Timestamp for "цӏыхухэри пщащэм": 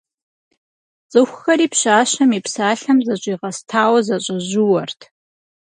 1.11-2.29